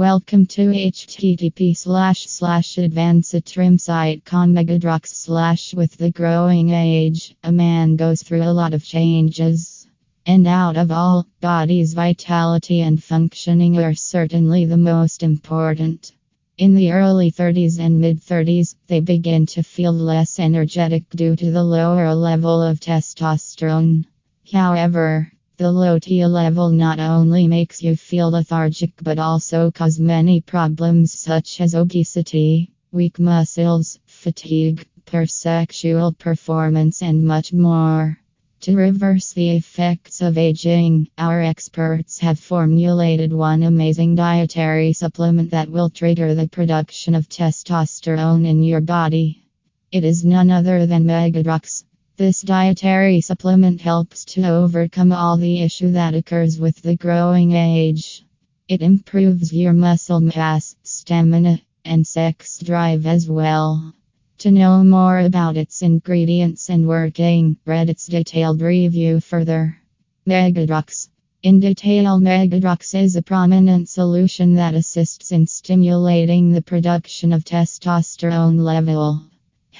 Welcome 0.00 0.46
to 0.56 0.68
http 0.68 1.76
slash 1.76 2.26
slash 2.26 2.76
advancedtrimsite.com 2.76 4.54
megadrox 4.54 5.08
slash 5.08 5.74
with 5.74 5.94
the 5.98 6.10
growing 6.10 6.70
age. 6.70 7.36
A 7.44 7.52
man 7.52 7.96
goes 7.96 8.22
through 8.22 8.44
a 8.44 8.56
lot 8.60 8.72
of 8.72 8.82
changes. 8.82 9.86
And 10.24 10.46
out 10.46 10.78
of 10.78 10.90
all, 10.90 11.26
body's 11.42 11.92
vitality 11.92 12.80
and 12.80 13.04
functioning 13.04 13.76
are 13.78 13.92
certainly 13.92 14.64
the 14.64 14.78
most 14.78 15.22
important. 15.22 16.12
In 16.56 16.74
the 16.74 16.92
early 16.92 17.30
30s 17.30 17.78
and 17.78 18.00
mid 18.00 18.22
30s, 18.22 18.76
they 18.86 19.00
begin 19.00 19.44
to 19.48 19.62
feel 19.62 19.92
less 19.92 20.38
energetic 20.38 21.10
due 21.10 21.36
to 21.36 21.50
the 21.50 21.62
lower 21.62 22.14
level 22.14 22.62
of 22.62 22.80
testosterone. 22.80 24.06
However, 24.50 25.30
the 25.60 25.70
low 25.70 25.98
T 25.98 26.24
level 26.24 26.70
not 26.70 26.98
only 26.98 27.46
makes 27.46 27.82
you 27.82 27.94
feel 27.94 28.30
lethargic 28.30 28.92
but 29.02 29.18
also 29.18 29.70
cause 29.70 30.00
many 30.00 30.40
problems 30.40 31.12
such 31.12 31.60
as 31.60 31.74
obesity, 31.74 32.72
weak 32.92 33.18
muscles, 33.18 33.98
fatigue, 34.06 34.86
poor 35.04 35.26
sexual 35.26 36.14
performance, 36.14 37.02
and 37.02 37.22
much 37.22 37.52
more. 37.52 38.18
To 38.62 38.74
reverse 38.74 39.34
the 39.34 39.50
effects 39.50 40.22
of 40.22 40.38
aging, 40.38 41.08
our 41.18 41.42
experts 41.42 42.18
have 42.20 42.38
formulated 42.38 43.30
one 43.30 43.62
amazing 43.62 44.14
dietary 44.14 44.94
supplement 44.94 45.50
that 45.50 45.68
will 45.68 45.90
trigger 45.90 46.34
the 46.34 46.48
production 46.48 47.14
of 47.14 47.28
testosterone 47.28 48.46
in 48.46 48.62
your 48.62 48.80
body. 48.80 49.44
It 49.92 50.04
is 50.04 50.24
none 50.24 50.50
other 50.50 50.86
than 50.86 51.04
Megadrox. 51.04 51.84
This 52.20 52.42
dietary 52.42 53.22
supplement 53.22 53.80
helps 53.80 54.26
to 54.26 54.46
overcome 54.46 55.10
all 55.10 55.38
the 55.38 55.62
issue 55.62 55.92
that 55.92 56.14
occurs 56.14 56.60
with 56.60 56.82
the 56.82 56.94
growing 56.94 57.52
age. 57.52 58.26
It 58.68 58.82
improves 58.82 59.54
your 59.54 59.72
muscle 59.72 60.20
mass, 60.20 60.76
stamina, 60.82 61.62
and 61.82 62.06
sex 62.06 62.58
drive 62.58 63.06
as 63.06 63.26
well. 63.26 63.94
To 64.40 64.50
know 64.50 64.84
more 64.84 65.18
about 65.18 65.56
its 65.56 65.80
ingredients 65.80 66.68
and 66.68 66.86
working, 66.86 67.56
read 67.64 67.88
its 67.88 68.04
detailed 68.06 68.60
review 68.60 69.20
further. 69.20 69.78
Megadrox. 70.26 71.08
In 71.42 71.58
detail, 71.58 72.20
Megadrox 72.20 72.94
is 73.02 73.16
a 73.16 73.22
prominent 73.22 73.88
solution 73.88 74.56
that 74.56 74.74
assists 74.74 75.32
in 75.32 75.46
stimulating 75.46 76.52
the 76.52 76.60
production 76.60 77.32
of 77.32 77.44
testosterone 77.44 78.58
level. 78.58 79.29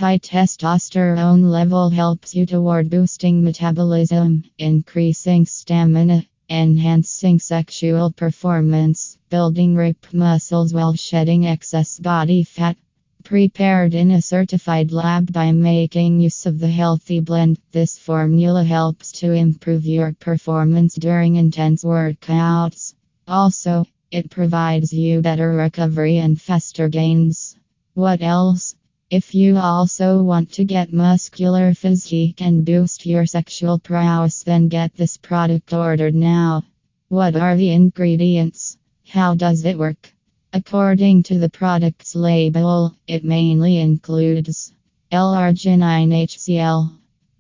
High 0.00 0.16
testosterone 0.16 1.50
level 1.50 1.90
helps 1.90 2.34
you 2.34 2.46
toward 2.46 2.88
boosting 2.88 3.44
metabolism, 3.44 4.44
increasing 4.56 5.44
stamina, 5.44 6.24
enhancing 6.48 7.38
sexual 7.38 8.10
performance, 8.10 9.18
building 9.28 9.74
rip 9.74 10.06
muscles 10.14 10.72
while 10.72 10.94
shedding 10.94 11.46
excess 11.46 11.98
body 11.98 12.44
fat. 12.44 12.78
Prepared 13.24 13.92
in 13.92 14.10
a 14.12 14.22
certified 14.22 14.90
lab 14.90 15.30
by 15.34 15.52
making 15.52 16.20
use 16.20 16.46
of 16.46 16.58
the 16.58 16.70
healthy 16.70 17.20
blend, 17.20 17.58
this 17.70 17.98
formula 17.98 18.64
helps 18.64 19.12
to 19.12 19.32
improve 19.32 19.84
your 19.84 20.14
performance 20.14 20.94
during 20.94 21.36
intense 21.36 21.84
workouts. 21.84 22.94
Also, 23.28 23.84
it 24.10 24.30
provides 24.30 24.94
you 24.94 25.20
better 25.20 25.52
recovery 25.52 26.16
and 26.16 26.40
faster 26.40 26.88
gains. 26.88 27.54
What 27.92 28.22
else? 28.22 28.74
If 29.11 29.34
you 29.34 29.56
also 29.56 30.22
want 30.22 30.53
to 30.53 30.64
get 30.64 30.92
muscular 30.92 31.75
physique 31.75 32.41
and 32.41 32.64
boost 32.64 33.05
your 33.05 33.27
sexual 33.27 33.80
prowess, 33.80 34.44
then 34.44 34.69
get 34.69 34.94
this 34.94 35.17
product 35.17 35.72
ordered 35.72 36.14
now. 36.14 36.62
What 37.08 37.34
are 37.34 37.56
the 37.56 37.70
ingredients? 37.72 38.78
How 39.08 39.34
does 39.34 39.64
it 39.64 39.77
work? 39.77 40.14
According 40.52 41.25
to 41.25 41.41
the 41.41 41.48
product's 41.48 42.14
label, 42.14 42.94
it 43.08 43.25
mainly 43.25 43.78
includes 43.78 44.72
L-arginine 45.11 46.12
HCl. 46.12 46.92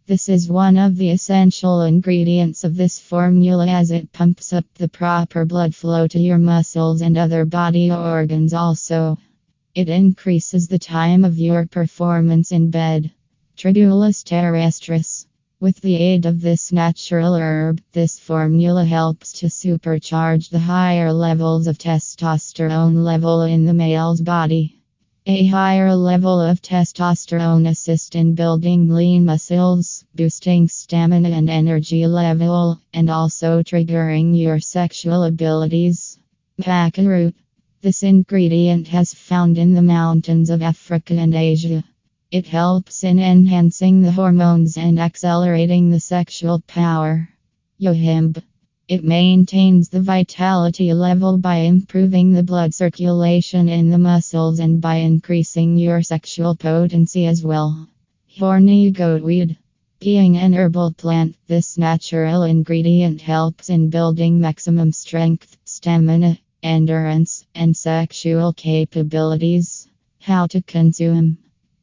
This 0.08 0.28
is 0.28 0.50
one 0.50 0.76
of 0.76 0.96
the 0.96 1.10
essential 1.10 1.82
ingredients 1.82 2.64
of 2.64 2.74
this 2.74 2.98
formula 2.98 3.68
as 3.68 3.92
it 3.92 4.10
pumps 4.10 4.52
up 4.52 4.64
the 4.74 4.88
proper 4.88 5.44
blood 5.44 5.76
flow 5.76 6.08
to 6.08 6.18
your 6.18 6.38
muscles 6.38 7.00
and 7.00 7.16
other 7.16 7.44
body 7.44 7.92
organs 7.92 8.52
also. 8.54 9.18
It 9.72 9.88
increases 9.88 10.66
the 10.66 10.80
time 10.80 11.24
of 11.24 11.38
your 11.38 11.64
performance 11.64 12.50
in 12.50 12.70
bed. 12.70 13.12
Tribulus 13.56 14.24
terrestris. 14.24 15.26
With 15.60 15.80
the 15.80 15.94
aid 15.94 16.26
of 16.26 16.40
this 16.40 16.72
natural 16.72 17.36
herb, 17.36 17.80
this 17.92 18.18
formula 18.18 18.84
helps 18.84 19.32
to 19.34 19.46
supercharge 19.46 20.48
the 20.48 20.58
higher 20.58 21.12
levels 21.12 21.68
of 21.68 21.78
testosterone 21.78 23.04
level 23.04 23.42
in 23.42 23.64
the 23.64 23.72
male's 23.72 24.20
body. 24.20 24.82
A 25.26 25.46
higher 25.46 25.94
level 25.94 26.40
of 26.40 26.60
testosterone 26.60 27.68
assists 27.68 28.16
in 28.16 28.34
building 28.34 28.88
lean 28.88 29.24
muscles, 29.24 30.04
boosting 30.16 30.66
stamina 30.66 31.28
and 31.28 31.48
energy 31.48 32.08
level, 32.08 32.80
and 32.92 33.08
also 33.08 33.62
triggering 33.62 34.36
your 34.36 34.58
sexual 34.58 35.22
abilities. 35.22 36.18
Maca 36.58 37.06
root. 37.06 37.36
This 37.82 38.02
ingredient 38.02 38.88
has 38.88 39.14
found 39.14 39.56
in 39.56 39.72
the 39.72 39.80
mountains 39.80 40.50
of 40.50 40.60
Africa 40.60 41.14
and 41.14 41.34
Asia. 41.34 41.82
It 42.30 42.46
helps 42.46 43.04
in 43.04 43.18
enhancing 43.18 44.02
the 44.02 44.12
hormones 44.12 44.76
and 44.76 45.00
accelerating 45.00 45.88
the 45.88 45.98
sexual 45.98 46.60
power. 46.66 47.30
Yohimbe. 47.80 48.42
It 48.86 49.02
maintains 49.02 49.88
the 49.88 50.02
vitality 50.02 50.92
level 50.92 51.38
by 51.38 51.56
improving 51.60 52.34
the 52.34 52.42
blood 52.42 52.74
circulation 52.74 53.70
in 53.70 53.88
the 53.88 53.96
muscles 53.96 54.58
and 54.58 54.82
by 54.82 54.96
increasing 54.96 55.78
your 55.78 56.02
sexual 56.02 56.54
potency 56.56 57.24
as 57.24 57.42
well. 57.42 57.88
Horny 58.38 58.92
goatweed. 58.92 59.56
Being 60.00 60.36
an 60.36 60.52
herbal 60.52 60.92
plant, 60.98 61.34
this 61.46 61.78
natural 61.78 62.42
ingredient 62.42 63.22
helps 63.22 63.70
in 63.70 63.88
building 63.88 64.38
maximum 64.38 64.92
strength, 64.92 65.56
stamina, 65.64 66.38
endurance, 66.62 67.46
and 67.54 67.76
sexual 67.76 68.52
capabilities. 68.52 69.88
How 70.20 70.46
to 70.48 70.60
consume. 70.62 71.38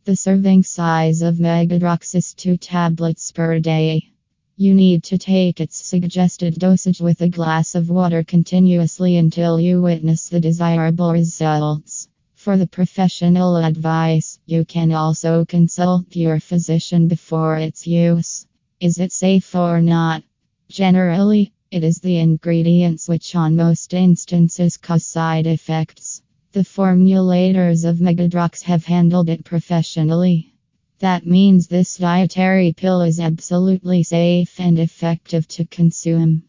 The 0.06 0.16
serving 0.16 0.64
size 0.64 1.22
of 1.22 1.36
Megadrox 1.36 2.16
is 2.16 2.34
2 2.34 2.58
tablets 2.58 3.32
per 3.32 3.60
day. 3.60 4.12
You 4.56 4.74
need 4.74 5.04
to 5.06 5.18
take 5.18 5.60
its 5.60 5.86
suggested 5.86 6.56
dosage 6.56 7.00
with 7.00 7.22
a 7.22 7.30
glass 7.30 7.76
of 7.76 7.90
water 7.90 8.24
continuously 8.24 9.18
until 9.18 9.60
you 9.60 9.82
witness 9.82 10.30
the 10.30 10.40
desirable 10.40 11.12
results. 11.12 12.08
For 12.36 12.58
the 12.58 12.68
professional 12.68 13.58
advice, 13.58 14.40
you 14.46 14.64
can 14.64 14.92
also 14.94 15.46
consult 15.46 16.16
your 16.16 16.40
physician 16.40 17.08
before 17.08 17.58
its 17.58 17.86
use. 17.86 18.48
Is 18.80 19.00
it 19.00 19.12
safe 19.12 19.54
or 19.56 19.82
not? 19.82 20.24
Generally, 20.70 21.52
it 21.70 21.84
is 21.84 21.98
the 21.98 22.18
ingredients 22.18 23.10
which, 23.10 23.36
on 23.36 23.56
most 23.56 23.94
instances, 23.94 24.78
cause 24.78 25.06
side 25.06 25.46
effects. 25.46 26.22
The 26.54 26.62
formulators 26.62 27.84
of 27.84 27.98
Megadrox 27.98 28.62
have 28.64 28.86
handled 28.86 29.30
it 29.30 29.44
professionally. 29.44 30.54
That 31.00 31.28
means 31.28 31.68
this 31.68 31.98
dietary 31.98 32.74
pill 32.74 33.02
is 33.02 33.20
absolutely 33.20 34.04
safe 34.04 34.60
and 34.60 34.80
effective 34.80 35.48
to 35.50 35.66
consume. 35.66 36.44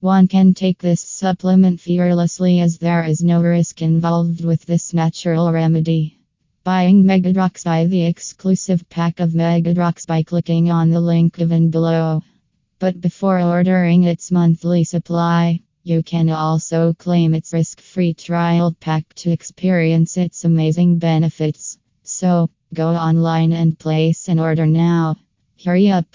One 0.00 0.28
can 0.28 0.52
take 0.52 0.78
this 0.78 1.00
supplement 1.00 1.80
fearlessly 1.80 2.60
as 2.60 2.76
there 2.76 3.04
is 3.04 3.22
no 3.22 3.42
risk 3.42 3.80
involved 3.80 4.44
with 4.44 4.66
this 4.66 4.92
natural 4.92 5.50
remedy. 5.52 6.18
Buying 6.64 7.04
Megadrox 7.04 7.64
by 7.64 7.86
the 7.86 8.04
exclusive 8.04 8.88
pack 8.90 9.20
of 9.20 9.30
Megadrox 9.30 10.06
by 10.06 10.22
clicking 10.22 10.70
on 10.70 10.90
the 10.90 11.00
link 11.00 11.36
given 11.36 11.70
below. 11.70 12.22
But 12.84 13.00
before 13.00 13.40
ordering 13.40 14.04
its 14.04 14.30
monthly 14.30 14.84
supply, 14.84 15.60
you 15.84 16.02
can 16.02 16.28
also 16.28 16.92
claim 16.92 17.32
its 17.32 17.50
risk 17.54 17.80
free 17.80 18.12
trial 18.12 18.76
pack 18.78 19.14
to 19.14 19.30
experience 19.30 20.18
its 20.18 20.44
amazing 20.44 20.98
benefits. 20.98 21.78
So, 22.02 22.50
go 22.74 22.90
online 22.90 23.54
and 23.54 23.78
place 23.78 24.28
an 24.28 24.38
order 24.38 24.66
now. 24.66 25.16
Hurry 25.64 25.90
up! 25.90 26.14